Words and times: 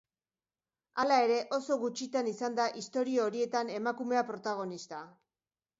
Hala 1.03 1.17
ere, 1.25 1.35
oso 1.59 1.77
gutxitan 1.83 2.31
izan 2.33 2.59
da 2.61 2.67
istorio 2.83 3.29
horietan 3.29 3.71
emakumea 3.79 4.27
protagonista. 4.33 5.07